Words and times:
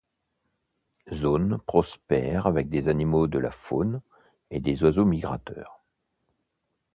Zone 1.13 1.59
prospère 1.67 2.47
avec 2.47 2.69
des 2.69 2.89
animaux 2.89 3.27
de 3.27 3.37
la 3.37 3.51
faune 3.51 4.01
et 4.49 4.59
des 4.59 4.83
oiseaux 4.83 5.05
migrateurs. 5.05 5.83